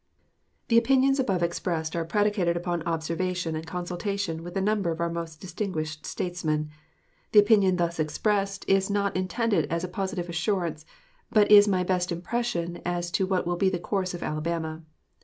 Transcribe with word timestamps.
The 0.69 0.79
opinions 0.79 1.19
above 1.19 1.43
expressed 1.43 1.95
are 1.95 2.03
predicated 2.03 2.57
upon 2.57 2.81
observation 2.87 3.55
and 3.55 3.67
consultation 3.67 4.41
with 4.43 4.57
a 4.57 4.59
number 4.59 4.89
of 4.89 4.99
our 4.99 5.11
most 5.11 5.39
distinguished 5.39 6.07
statesmen. 6.07 6.71
The 7.33 7.39
opinion 7.39 7.75
thus 7.75 7.99
expressed 7.99 8.65
is 8.67 8.89
not 8.89 9.15
intended 9.15 9.67
as 9.71 9.83
a 9.83 9.87
positive 9.87 10.27
assurance, 10.27 10.87
but 11.29 11.51
is 11.51 11.67
my 11.67 11.83
best 11.83 12.11
impression 12.11 12.81
as 12.83 13.11
to 13.11 13.27
what 13.27 13.45
will 13.45 13.57
be 13.57 13.69
the 13.69 13.77
course 13.77 14.15
of 14.15 14.23
Alabama. 14.23 14.81